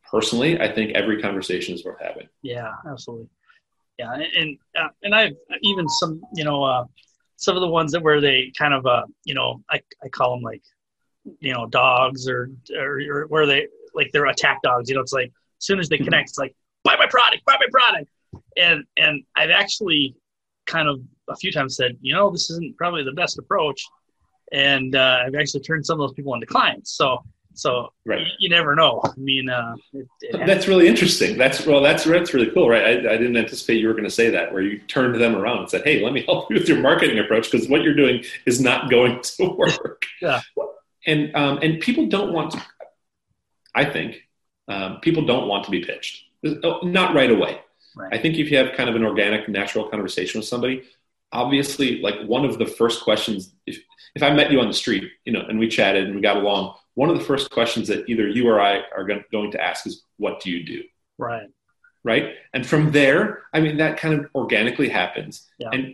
[0.09, 2.27] personally, I think every conversation is worth having.
[2.43, 3.27] Yeah, absolutely.
[3.97, 6.85] Yeah, and uh, and I've even some, you know, uh,
[7.37, 10.35] some of the ones that where they kind of, uh, you know, I I call
[10.35, 10.63] them like,
[11.39, 14.89] you know, dogs or or, or where they like they're attack dogs.
[14.89, 16.05] You know, it's like as soon as they mm-hmm.
[16.05, 18.09] connect, it's like buy my product, buy my product.
[18.57, 20.15] And and I've actually
[20.65, 23.83] kind of a few times said, you know, this isn't probably the best approach.
[24.51, 26.95] And uh, I've actually turned some of those people into clients.
[26.95, 27.23] So
[27.53, 28.19] so right.
[28.19, 29.01] you, you never know.
[29.03, 31.37] I mean, uh, it, it that's really interesting.
[31.37, 32.83] That's well, that's that's really cool, right?
[32.83, 35.59] I, I didn't anticipate you were going to say that, where you turned them around
[35.59, 38.23] and said, "Hey, let me help you with your marketing approach because what you're doing
[38.45, 40.41] is not going to work." yeah.
[41.07, 42.61] And um, and people don't want to.
[43.73, 44.27] I think
[44.67, 46.23] um, people don't want to be pitched.
[46.63, 47.59] Oh, not right away.
[47.95, 48.13] Right.
[48.13, 50.83] I think if you have kind of an organic, natural conversation with somebody,
[51.31, 53.79] obviously, like one of the first questions, if
[54.15, 56.37] if I met you on the street, you know, and we chatted and we got
[56.37, 59.85] along, one of the first questions that either you or I are going to ask
[59.85, 60.83] is, "What do you do?"
[61.17, 61.47] Right.
[62.03, 62.33] Right.
[62.53, 65.69] And from there, I mean, that kind of organically happens, yeah.
[65.71, 65.93] and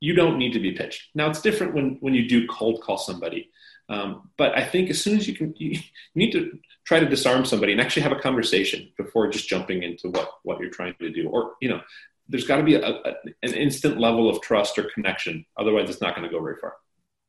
[0.00, 1.08] you don't need to be pitched.
[1.14, 3.50] Now, it's different when when you do cold call somebody.
[3.88, 5.78] Um, but I think as soon as you can, you
[6.14, 10.08] need to try to disarm somebody and actually have a conversation before just jumping into
[10.08, 11.28] what what you're trying to do.
[11.28, 11.80] Or you know,
[12.28, 15.44] there's got to be a, a, an instant level of trust or connection.
[15.56, 16.74] Otherwise, it's not going to go very far.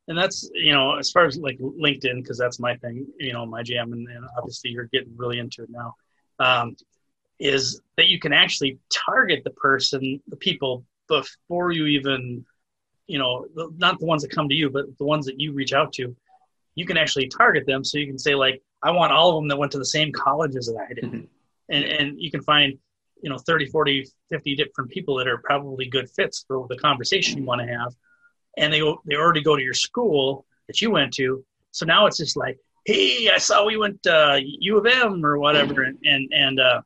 [0.08, 3.06] And that's you know, as far as like LinkedIn, because that's my thing.
[3.18, 5.94] You know, my jam, and, and, obviously you're getting really into it now.
[6.40, 6.76] Um,
[7.38, 12.44] is that you can actually target the person, the people before you even,
[13.06, 15.72] you know, not the ones that come to you, but the ones that you reach
[15.72, 16.16] out to
[16.74, 17.84] you can actually target them.
[17.84, 20.12] So you can say like, I want all of them that went to the same
[20.12, 21.04] colleges that I did.
[21.04, 21.24] Mm-hmm.
[21.70, 22.78] And, and you can find,
[23.22, 27.38] you know, 30, 40, 50 different people that are probably good fits for the conversation
[27.38, 27.94] you want to have.
[28.56, 31.44] And they, they already go to your school that you went to.
[31.72, 35.38] So now it's just like, Hey, I saw we went uh, U of M or
[35.38, 35.82] whatever.
[35.82, 36.80] And, and, and uh,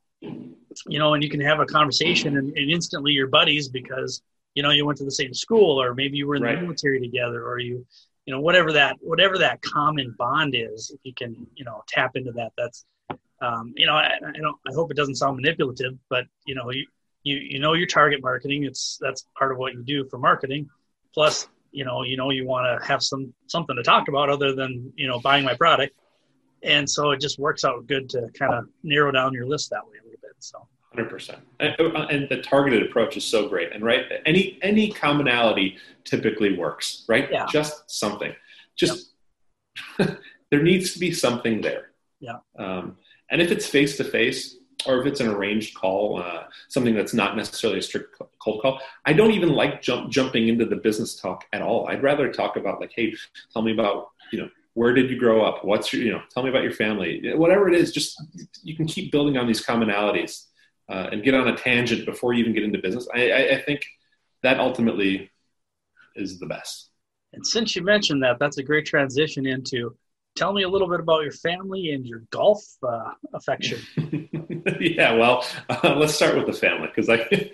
[0.87, 4.23] you know, and you can have a conversation and, and, instantly you're buddies because,
[4.55, 6.57] you know, you went to the same school or maybe you were in right.
[6.57, 7.87] the military together or you,
[8.27, 12.13] you know whatever that whatever that common bond is if you can you know tap
[12.15, 12.85] into that that's
[13.41, 16.71] um, you know I, I don't i hope it doesn't sound manipulative but you know
[16.71, 16.87] you,
[17.25, 20.69] you you know your target marketing it's that's part of what you do for marketing.
[21.15, 24.55] Plus you know you know you want to have some something to talk about other
[24.55, 25.95] than you know buying my product.
[26.65, 29.85] And so it just works out good to kind of narrow down your list that
[29.85, 31.73] way a little bit so Hundred percent, uh,
[32.11, 33.73] and the targeted approach is so great.
[33.73, 37.31] And right, any any commonality typically works, right?
[37.31, 37.47] Yeah.
[37.51, 38.35] Just something,
[38.77, 39.13] just
[39.99, 40.19] yep.
[40.51, 41.93] there needs to be something there.
[42.21, 42.41] Yeah.
[42.59, 42.99] Um,
[43.31, 47.15] and if it's face to face, or if it's an arranged call, uh, something that's
[47.15, 51.17] not necessarily a strict cold call, I don't even like jump, jumping into the business
[51.17, 51.89] talk at all.
[51.89, 53.15] I'd rather talk about like, hey,
[53.51, 55.65] tell me about you know where did you grow up?
[55.65, 57.93] What's your you know tell me about your family, whatever it is.
[57.93, 58.23] Just
[58.63, 60.49] you can keep building on these commonalities
[60.88, 63.09] uh, and get on a tangent before you even get into business.
[63.14, 63.85] I, I, I think
[64.42, 65.31] that ultimately
[66.16, 66.90] is the best.
[67.33, 69.97] And since you mentioned that, that's a great transition into
[70.35, 73.81] tell me a little bit about your family and your golf uh, affection.
[74.81, 77.51] yeah, well, uh, let's start with the family because I.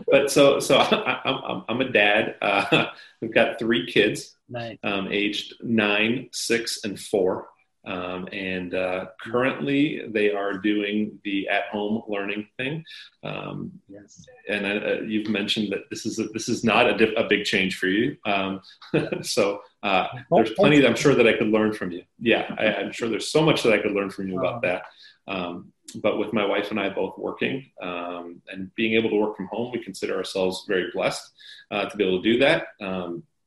[0.10, 2.36] but so so I, am I'm a dad.
[2.40, 2.86] Uh,
[3.20, 4.78] we've got three kids, nice.
[4.82, 7.48] um, aged nine, six, and four.
[7.84, 12.84] Um, and uh, currently, they are doing the at-home learning thing.
[13.24, 14.24] Um, yes.
[14.48, 17.44] And uh, you've mentioned that this is a, this is not a, diff- a big
[17.44, 18.16] change for you.
[18.24, 18.60] Um,
[19.22, 22.04] so uh, there's plenty that I'm sure that I could learn from you.
[22.20, 24.84] Yeah, I, am sure there's so much that I could learn from you about that.
[25.26, 29.36] Um, but with my wife and I both working um, and being able to work
[29.36, 31.28] from home, we consider ourselves very blessed
[31.70, 32.66] uh, to be able to do that.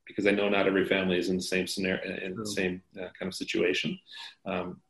[0.05, 3.07] Because I know not every family is in the same scenario, in the same uh,
[3.17, 3.99] kind of situation.
[4.45, 4.81] Um,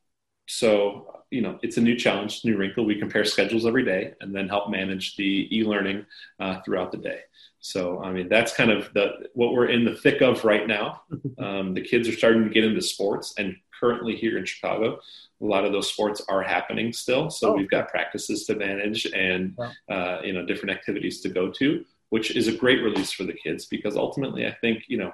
[0.47, 2.85] so, you know, it's a new challenge, new wrinkle.
[2.85, 6.05] We compare schedules every day and then help manage the e-learning
[6.39, 7.21] uh, throughout the day.
[7.59, 11.01] So, I mean, that's kind of the what we're in the thick of right now.
[11.37, 14.99] Um, the kids are starting to get into sports, and currently here in Chicago,
[15.41, 17.29] a lot of those sports are happening still.
[17.29, 17.57] So oh.
[17.57, 19.57] we've got practices to manage and
[19.89, 21.83] uh, you know different activities to go to
[22.15, 25.11] which is a great release for the kids because ultimately I think, you know,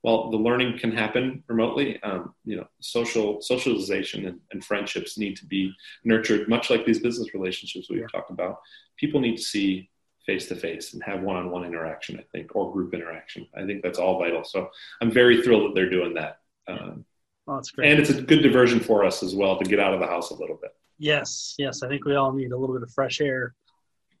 [0.00, 5.36] while the learning can happen remotely, um, you know, social socialization and, and, friendships need
[5.36, 5.74] to be
[6.06, 8.06] nurtured, much like these business relationships we've yeah.
[8.06, 8.60] talked about.
[8.96, 9.90] People need to see
[10.24, 13.46] face to face and have one-on-one interaction, I think, or group interaction.
[13.54, 14.42] I think that's all vital.
[14.42, 14.70] So
[15.02, 16.38] I'm very thrilled that they're doing that.
[16.66, 17.04] Um,
[17.46, 17.90] oh, that's great.
[17.90, 20.30] And it's a good diversion for us as well to get out of the house
[20.30, 20.70] a little bit.
[20.96, 21.82] Yes, yes.
[21.82, 23.54] I think we all need a little bit of fresh air.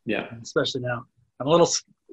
[0.04, 0.26] Yeah.
[0.42, 1.06] Especially now.
[1.40, 1.70] I'm a little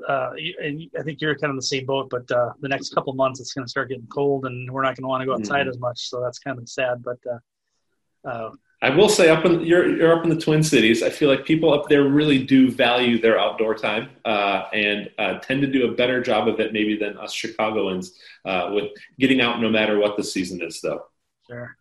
[0.08, 0.32] uh,
[0.62, 3.14] and I think you're kind of in the same boat, but uh, the next couple
[3.14, 5.34] months it's going to start getting cold, and we're not going to want to go
[5.34, 5.70] outside mm-hmm.
[5.70, 6.10] as much.
[6.10, 7.04] So that's kind of sad.
[7.04, 11.02] But uh, uh, I will say, up in you're you're up in the Twin Cities.
[11.02, 15.40] I feel like people up there really do value their outdoor time uh, and uh,
[15.40, 19.62] tend to do a better job of it maybe than us Chicagoans with getting out
[19.62, 20.82] no matter what the season is.
[20.82, 21.06] Though,
[21.50, 21.78] sure,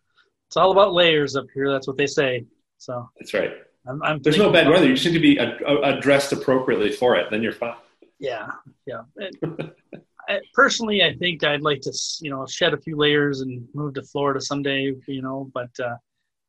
[0.47, 1.69] it's all about layers up here.
[1.69, 2.45] That's what they say.
[2.77, 3.53] So that's right.
[3.87, 4.87] I'm, I'm There's no bad weather.
[4.87, 7.29] You just need to be addressed appropriately for it.
[7.29, 7.75] Then you're fine.
[8.19, 8.47] Yeah,
[8.85, 9.01] yeah.
[10.27, 13.93] I, personally, I think I'd like to, you know, shed a few layers and move
[13.95, 14.93] to Florida someday.
[15.07, 15.95] You know, but uh,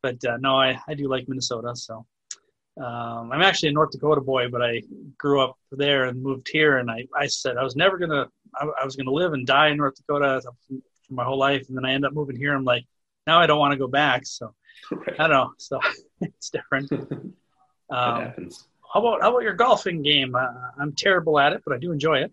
[0.03, 1.75] but uh, no, I, I do like Minnesota.
[1.75, 2.07] So
[2.79, 4.83] um, I'm actually a North Dakota boy, but I
[5.19, 6.79] grew up there and moved here.
[6.79, 9.69] And I, I said I was never gonna I, I was gonna live and die
[9.69, 12.55] in North Dakota for my whole life, and then I end up moving here.
[12.55, 12.85] I'm like,
[13.27, 14.27] now I don't want to go back.
[14.27, 14.55] So
[14.91, 15.19] right.
[15.19, 15.53] I don't know.
[15.59, 15.81] So
[16.21, 16.91] it's different.
[17.89, 18.67] Um, happens.
[18.97, 20.35] How about how about your golfing game?
[20.35, 20.49] Uh,
[20.81, 22.33] I'm terrible at it, but I do enjoy it.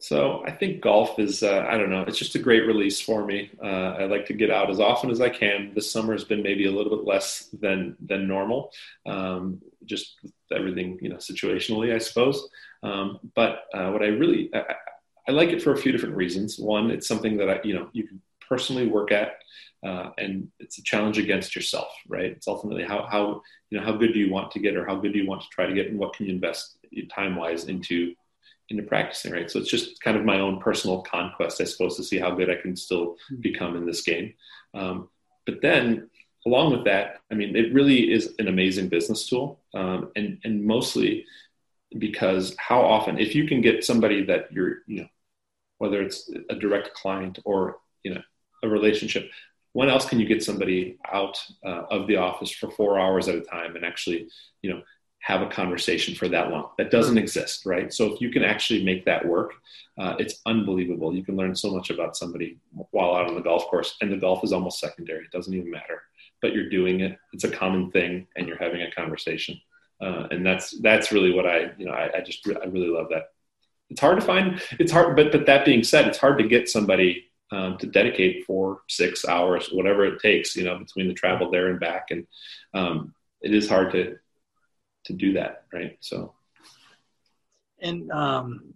[0.00, 3.24] So I think golf is uh, I don't know it's just a great release for
[3.24, 3.52] me.
[3.62, 5.70] Uh, I like to get out as often as I can.
[5.72, 8.72] This summer has been maybe a little bit less than than normal,
[9.06, 10.18] um, just
[10.52, 12.48] everything you know situationally I suppose.
[12.82, 14.74] Um, but uh, what I really I,
[15.28, 16.58] I, like it for a few different reasons.
[16.58, 19.34] One, it's something that I you know you can personally work at
[19.84, 22.32] uh, and it's a challenge against yourself, right?
[22.32, 24.96] It's ultimately how how you know how good do you want to get, or how
[24.96, 26.76] good do you want to try to get, and what can you invest
[27.14, 28.14] time wise into
[28.68, 29.50] into practicing, right?
[29.50, 32.50] So it's just kind of my own personal conquest, I suppose, to see how good
[32.50, 33.40] I can still hmm.
[33.40, 34.34] become in this game.
[34.74, 35.08] Um,
[35.44, 36.08] but then
[36.46, 40.64] along with that, I mean, it really is an amazing business tool, um, and and
[40.64, 41.26] mostly
[41.98, 45.08] because how often, if you can get somebody that you're, you know,
[45.78, 48.22] whether it's a direct client or you know
[48.62, 49.30] a relationship
[49.72, 53.36] when else can you get somebody out uh, of the office for four hours at
[53.36, 54.28] a time and actually
[54.62, 54.82] you know
[55.20, 56.70] have a conversation for that long?
[56.78, 57.92] That doesn't exist right?
[57.92, 59.52] So if you can actually make that work
[60.00, 61.14] uh, it's unbelievable.
[61.14, 62.56] You can learn so much about somebody
[62.90, 65.24] while out on the golf course and the golf is almost secondary.
[65.24, 66.02] It doesn't even matter.
[66.40, 67.18] But you're doing it.
[67.34, 69.60] It's a common thing and you're having a conversation.
[70.00, 73.08] Uh, and that's that's really what i you know i, I just i really love
[73.10, 73.32] that.
[73.90, 76.70] It's hard to find it's hard but but that being said it's hard to get
[76.70, 81.50] somebody um, to dedicate four, six hours, whatever it takes, you know, between the travel
[81.50, 82.06] there and back.
[82.10, 82.26] And
[82.74, 84.16] um, it is hard to
[85.04, 85.96] to do that, right?
[86.00, 86.34] So,
[87.80, 88.74] and um,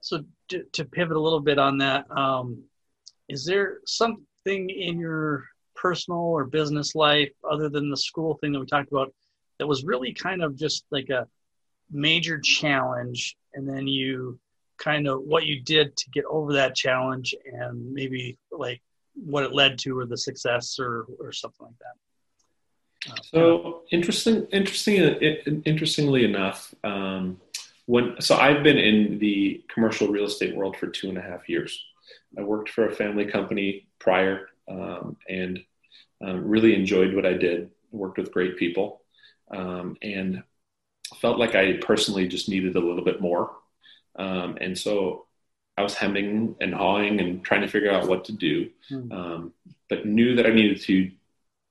[0.00, 2.64] so to, to pivot a little bit on that, um,
[3.28, 8.60] is there something in your personal or business life other than the school thing that
[8.60, 9.12] we talked about
[9.58, 11.28] that was really kind of just like a
[11.90, 14.38] major challenge, and then you
[14.78, 18.80] kind of what you did to get over that challenge and maybe like
[19.14, 23.12] what it led to or the success or, or something like that.
[23.12, 24.98] Uh, so interesting, interesting,
[25.64, 27.40] interestingly enough, um,
[27.86, 31.48] when so I've been in the commercial real estate world for two and a half
[31.48, 31.84] years.
[32.36, 35.60] I worked for a family company prior um, and
[36.22, 37.70] um, really enjoyed what I did.
[37.90, 39.02] Worked with great people
[39.50, 40.42] um, and
[41.20, 43.52] felt like I personally just needed a little bit more
[44.18, 45.26] um, and so
[45.76, 49.12] I was hemming and hawing and trying to figure out what to do, hmm.
[49.12, 49.52] um,
[49.88, 51.10] but knew that I needed to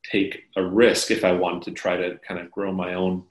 [0.10, 3.26] take a risk if I wanted to try to kind of grow my own.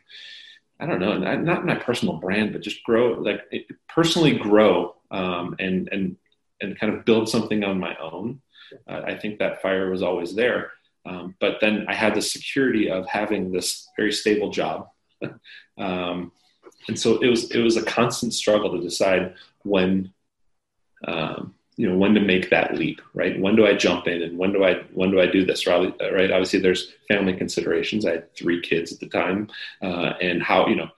[0.79, 3.41] I don't know, not my personal brand, but just grow, like
[3.89, 6.17] personally grow um, and and
[6.61, 8.43] and kind of build something on my own.
[8.87, 10.73] Uh, I think that fire was always there,
[11.07, 14.89] um, but then I had the security of having this very stable job.
[16.89, 20.13] and so it was it was a constant struggle to decide when
[21.07, 23.39] um, you know when to make that leap right?
[23.39, 25.95] When do i jump in and when do i when do i do this right?
[26.01, 26.31] Right?
[26.31, 28.07] Obviously there's family considerations.
[28.07, 29.49] I had three kids at the time
[29.83, 30.89] uh, and how you know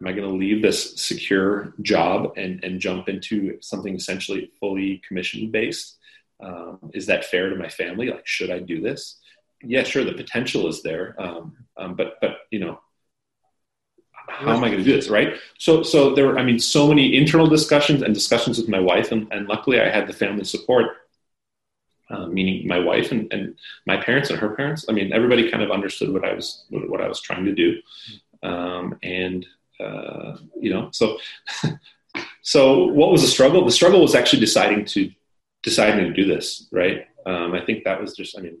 [0.00, 5.02] am i going to leave this secure job and and jump into something essentially fully
[5.06, 5.98] commission based
[6.40, 8.10] um, is that fair to my family?
[8.10, 9.18] Like should i do this?
[9.62, 12.78] Yeah sure the potential is there um, um but but you know
[14.28, 15.34] how am I going to do this, right?
[15.58, 19.12] So, so there were, I mean, so many internal discussions and discussions with my wife,
[19.12, 20.86] and, and luckily I had the family support,
[22.10, 23.56] uh, meaning my wife and, and
[23.86, 24.86] my parents and her parents.
[24.88, 27.80] I mean, everybody kind of understood what I was what I was trying to do,
[28.42, 29.46] um, and
[29.80, 31.18] uh, you know, so
[32.42, 33.64] so what was the struggle?
[33.64, 35.10] The struggle was actually deciding to
[35.62, 37.08] deciding to do this, right?
[37.26, 38.58] Um, I think that was just, I mean,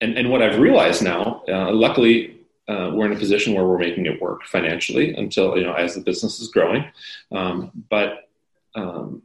[0.00, 2.39] and, and what I've realized now, uh, luckily,
[2.70, 5.96] uh, we're in a position where we're making it work financially until, you know, as
[5.96, 6.84] the business is growing.
[7.32, 8.28] Um, but
[8.76, 9.22] um,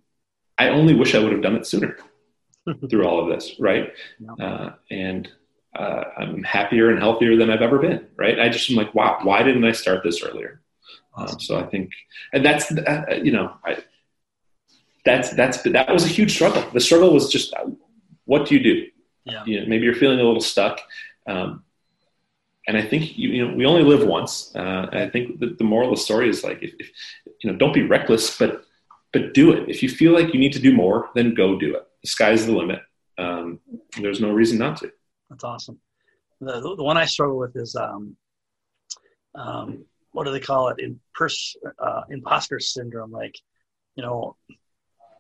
[0.58, 1.98] I only wish I would have done it sooner
[2.90, 3.94] through all of this, right?
[4.40, 5.30] Uh, and
[5.78, 8.40] uh, I'm happier and healthier than I've ever been, right?
[8.40, 10.62] I just am like, wow, why didn't I start this earlier?
[11.16, 11.92] Um, so I think,
[12.34, 13.78] and that's, uh, you know, I,
[15.06, 16.68] that's, that's, that was a huge struggle.
[16.74, 17.68] The struggle was just, uh,
[18.26, 18.88] what do you do?
[19.26, 19.44] Yeah.
[19.46, 20.80] You know, maybe you're feeling a little stuck.
[21.28, 21.65] Um,
[22.68, 24.56] and I think you, you know we only live once.
[24.56, 26.90] Uh, I think the, the, moral of the story is like if, if,
[27.42, 28.66] you know don't be reckless, but
[29.14, 29.70] but do it.
[29.70, 31.88] If you feel like you need to do more, then go do it.
[32.02, 32.82] The sky's the limit.
[33.18, 33.60] Um,
[34.02, 34.92] there's no reason not to.
[35.30, 35.80] That's awesome.
[36.42, 38.16] The the one I struggle with is um,
[39.36, 40.80] um, what do they call it?
[40.80, 43.12] In pers- uh, imposter syndrome.
[43.12, 43.40] Like
[43.96, 44.36] you know,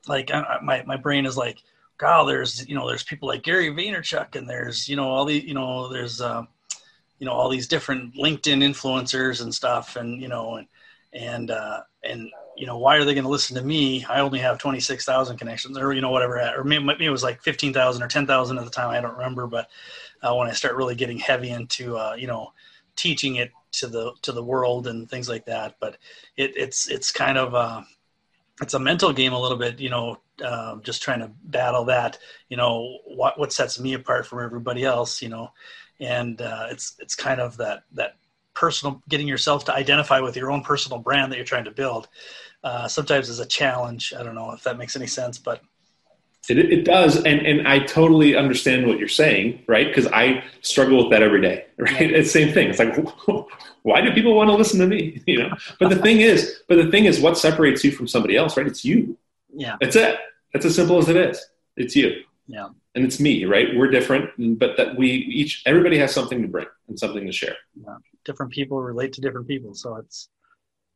[0.08, 1.60] like I, my my brain is like
[1.98, 5.40] God, there's you know there's people like Gary Vaynerchuk and there's you know all the
[5.40, 6.44] you know there's uh,
[7.20, 10.68] you know all these different LinkedIn influencers and stuff and you know and
[11.14, 14.06] and uh, and you know why are they going to listen to me?
[14.06, 17.10] I only have twenty six thousand connections or you know whatever or maybe, maybe it
[17.10, 19.70] was like fifteen thousand or ten thousand at the time I don't remember but
[20.22, 22.54] uh, when I start really getting heavy into uh, you know
[22.96, 25.98] teaching it to the to the world and things like that but
[26.38, 27.82] it, it's it's kind of uh,
[28.62, 32.18] it's a mental game a little bit, you know, um, just trying to battle that,
[32.50, 35.50] you know, what, what sets me apart from everybody else, you know,
[36.00, 38.16] and uh, it's, it's kind of that, that
[38.54, 42.08] personal, getting yourself to identify with your own personal brand that you're trying to build.
[42.64, 44.14] Uh, sometimes is a challenge.
[44.18, 45.62] I don't know if that makes any sense, but
[46.50, 49.88] it, it does, and and I totally understand what you're saying, right?
[49.88, 52.10] Because I struggle with that every day, right?
[52.10, 52.18] Yeah.
[52.18, 52.70] It's the same thing.
[52.70, 52.96] It's like,
[53.84, 55.22] why do people want to listen to me?
[55.28, 55.50] You know.
[55.80, 58.68] But the thing is, but the thing is, what separates you from somebody else, right?
[58.68, 59.18] It's you.
[59.54, 59.78] Yeah.
[59.82, 60.18] That's it.
[60.54, 61.44] That's as simple as it is.
[61.78, 62.24] It's you.
[62.48, 62.70] Yeah.
[62.96, 63.68] And it's me, right?
[63.76, 67.56] We're different, but that we each, everybody has something to bring and something to share.
[67.76, 67.98] Yeah.
[68.24, 70.30] Different people relate to different people, so it's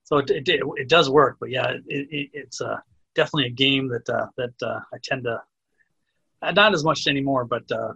[0.03, 1.37] so it it, it does work.
[1.39, 2.81] But yeah, it, it, it's a
[3.15, 5.41] definitely a game that uh, that uh, I tend to
[6.41, 7.93] uh, not as much anymore, but uh,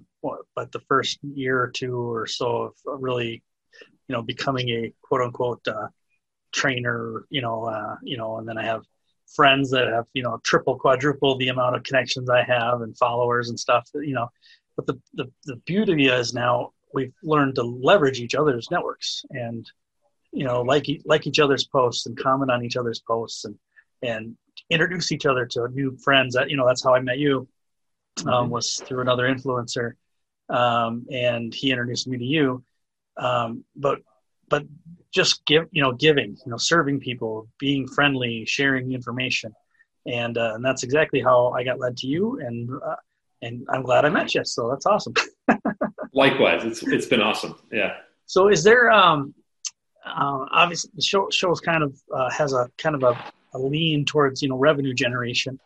[0.56, 3.42] but the first year or two or so of really,
[4.08, 5.88] you know, becoming a quote unquote uh,
[6.52, 8.84] trainer, you know, uh, you know, and then I have
[9.36, 13.50] friends that have you know triple, quadruple the amount of connections I have and followers
[13.50, 14.30] and stuff, you know.
[14.76, 19.70] But the the, the beauty is now we've learned to leverage each other's networks and
[20.32, 23.56] you know like like each other's posts and comment on each other's posts and
[24.02, 24.36] and
[24.70, 26.36] introduce each other to new friends.
[26.36, 27.48] That you know that's how I met you.
[28.20, 28.50] Um, mm-hmm.
[28.52, 29.94] was through another influencer,
[30.48, 32.64] um, and he introduced me to you.
[33.18, 34.00] Um, but
[34.50, 34.66] but
[35.14, 39.54] just give you know giving you know serving people, being friendly, sharing information,
[40.06, 42.40] and uh, and that's exactly how I got led to you.
[42.40, 42.96] And uh,
[43.42, 44.44] and I'm glad I met you.
[44.46, 45.14] So that's awesome.
[46.14, 47.56] Likewise, it's it's been awesome.
[47.72, 47.98] Yeah.
[48.26, 49.34] So is there um
[50.06, 54.06] uh, obviously the show shows kind of uh, has a kind of a a lean
[54.06, 55.60] towards you know revenue generation.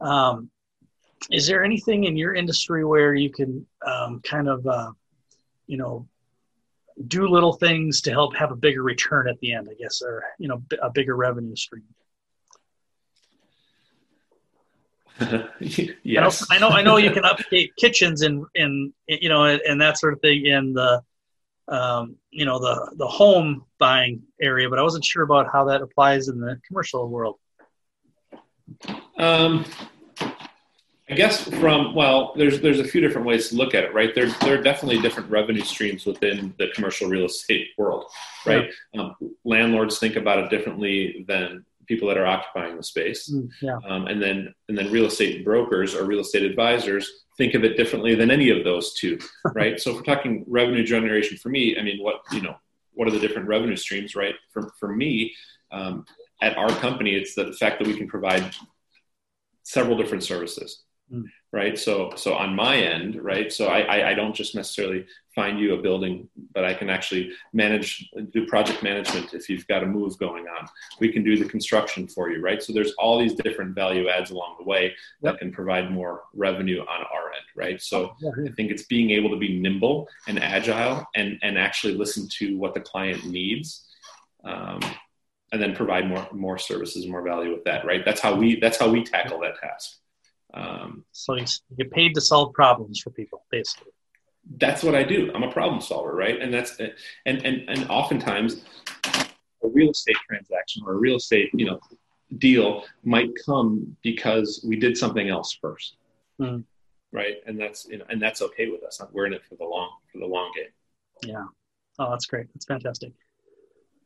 [0.00, 0.50] Um,
[1.30, 4.90] is there anything in your industry where you can um, kind of uh,
[5.66, 6.08] you know
[7.06, 9.68] do little things to help have a bigger return at the end?
[9.70, 11.84] I guess, or you know a bigger revenue stream.
[15.60, 16.46] yes.
[16.50, 16.76] I know, I know.
[16.76, 20.46] I know you can update kitchens and and you know and that sort of thing
[20.46, 21.02] in the
[21.68, 25.82] um, you know the the home buying area, but I wasn't sure about how that
[25.82, 27.36] applies in the commercial world.
[29.16, 29.64] Um,
[31.10, 34.14] I guess from well, there's there's a few different ways to look at it, right?
[34.14, 38.04] There there are definitely different revenue streams within the commercial real estate world,
[38.44, 38.70] right?
[38.92, 39.02] Yeah.
[39.02, 43.78] Um, landlords think about it differently than people that are occupying the space, mm, yeah.
[43.88, 47.76] um, and then and then real estate brokers or real estate advisors think of it
[47.76, 49.18] differently than any of those two,
[49.54, 49.80] right?
[49.80, 52.56] so if we're talking revenue generation for me, I mean, what you know,
[52.92, 54.34] what are the different revenue streams, right?
[54.52, 55.34] For for me,
[55.72, 56.04] um,
[56.42, 58.54] at our company, it's the fact that we can provide
[59.62, 60.84] several different services.
[61.12, 61.24] Mm.
[61.52, 61.78] Right.
[61.78, 63.50] So, so on my end, right.
[63.50, 67.32] So I, I, I, don't just necessarily find you a building, but I can actually
[67.54, 69.32] manage, do project management.
[69.32, 70.68] If you've got a move going on,
[71.00, 72.42] we can do the construction for you.
[72.42, 72.62] Right.
[72.62, 75.34] So there's all these different value adds along the way yep.
[75.34, 77.46] that can provide more revenue on our end.
[77.56, 77.80] Right.
[77.80, 82.28] So I think it's being able to be nimble and agile and, and actually listen
[82.38, 83.86] to what the client needs.
[84.44, 84.80] Um,
[85.50, 88.04] and then provide more more services, more value with that, right?
[88.04, 89.98] That's how we that's how we tackle that task.
[90.54, 91.44] Um, so you
[91.76, 93.92] get paid to solve problems for people, basically.
[94.56, 95.30] That's what I do.
[95.34, 96.40] I'm a problem solver, right?
[96.40, 96.94] And that's and
[97.26, 98.64] and and oftentimes
[99.62, 101.80] a real estate transaction or a real estate, you know,
[102.38, 105.96] deal might come because we did something else first.
[106.40, 106.64] Mm.
[107.10, 107.36] Right.
[107.46, 109.00] And that's, you know, and that's okay with us.
[109.12, 111.30] We're in it for the long, for the long game.
[111.30, 111.44] Yeah.
[111.98, 112.46] Oh, that's great.
[112.54, 113.12] That's fantastic.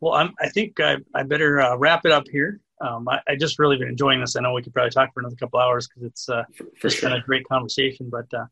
[0.00, 2.60] Well, I'm, I think I, I better uh, wrap it up here.
[2.82, 4.34] Um, I, I, just really been enjoying this.
[4.34, 6.90] I know we could probably talk for another couple hours because it's uh, for, for
[6.90, 7.10] sure.
[7.10, 8.10] been a great conversation.
[8.10, 8.46] But uh,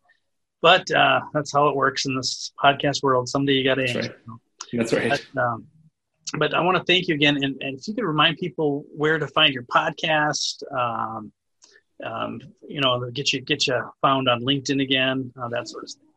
[0.63, 3.29] but uh, that's how it works in this podcast world.
[3.29, 4.15] Someday you got to That's end.
[4.29, 4.39] right.
[4.73, 5.27] That's right.
[5.35, 5.67] But, um,
[6.39, 9.19] but I want to thank you again, and, and if you could remind people where
[9.19, 11.33] to find your podcast, um,
[12.05, 15.91] um, you know, get you get you found on LinkedIn again, uh, that sort of
[15.91, 16.10] thing.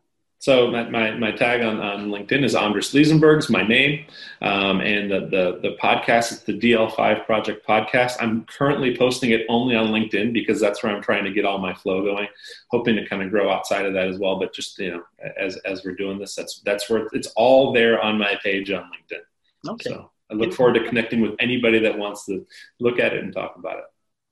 [0.43, 4.05] So my, my, my tag on, on LinkedIn is Andris Lizenbergs my name,
[4.41, 8.17] um, and the, the, the podcast is the DL5 Project Podcast.
[8.19, 11.59] I'm currently posting it only on LinkedIn because that's where I'm trying to get all
[11.59, 12.27] my flow going.
[12.71, 15.03] Hoping to kind of grow outside of that as well, but just you know,
[15.37, 18.83] as as we're doing this, that's that's where it's all there on my page on
[18.83, 19.71] LinkedIn.
[19.71, 22.45] Okay, So I look forward to connecting with anybody that wants to
[22.81, 23.85] look at it and talk about it.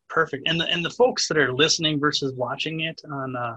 [0.10, 0.46] perfect.
[0.50, 3.56] And the and the folks that are listening versus watching it on uh,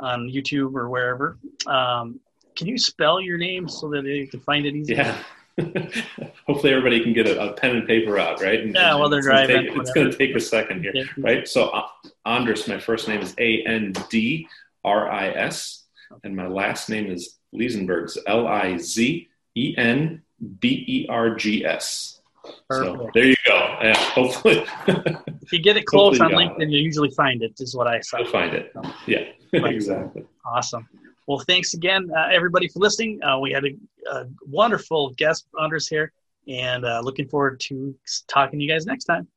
[0.00, 2.18] on YouTube or wherever, um,
[2.56, 4.94] can you spell your name so that they can find it easy?
[4.94, 5.16] Yeah.
[6.46, 8.60] Hopefully everybody can get a, a, pen and paper out, right?
[8.60, 10.92] And, Yeah, while they're it's gonna driving, take- it's going to take a second here,
[10.94, 11.04] Yeah.
[11.18, 11.46] right?
[11.48, 11.86] So uh,
[12.26, 14.48] Andris, my first name is A N D
[14.84, 15.84] R I S,
[16.24, 20.22] and my last name is Lizenbergs, L I Z E N
[20.60, 22.20] B E R G S.
[22.72, 23.14] So Perfect.
[23.14, 23.76] there you go.
[23.82, 24.64] Yeah, hopefully
[25.42, 27.52] If you get it close on Hopefully you got LinkedIn, you usually find it.
[27.60, 28.18] Is what I saw.
[28.18, 28.74] you'll find it.
[29.06, 29.24] Yeah.
[29.52, 30.24] Exactly.
[30.44, 30.88] Awesome.
[31.26, 33.22] Well, thanks again, uh, everybody, for listening.
[33.22, 33.76] Uh, we had a,
[34.10, 36.12] a wonderful guest, Andris, here,
[36.48, 37.94] and uh, looking forward to
[38.28, 39.28] talking to you guys next time.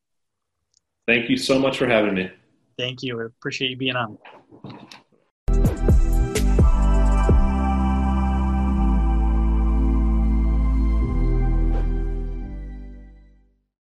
[1.06, 2.32] Thank you so much for having me.
[2.78, 3.22] Thank you.
[3.22, 4.18] I appreciate you being on.